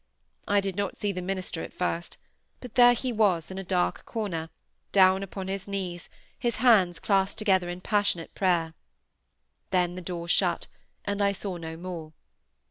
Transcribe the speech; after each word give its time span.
I 0.47 0.61
did 0.61 0.75
not 0.75 0.97
see 0.97 1.11
the 1.11 1.21
minister 1.21 1.61
at 1.61 1.73
first, 1.75 2.17
but 2.59 2.73
there 2.73 2.93
he 2.95 3.13
was 3.13 3.51
in 3.51 3.59
a 3.59 3.63
dark 3.63 4.03
corner, 4.03 4.49
down 4.91 5.21
upon 5.21 5.47
his 5.47 5.67
knees, 5.67 6.09
his 6.39 6.55
hands 6.55 6.97
clasped 6.97 7.37
together 7.37 7.69
in 7.69 7.81
passionate 7.81 8.33
prayer. 8.33 8.73
Then 9.69 9.93
the 9.93 10.01
door 10.01 10.27
shut, 10.27 10.65
and 11.05 11.21
I 11.21 11.33
saw 11.33 11.57
no 11.57 11.77
more. 11.77 12.13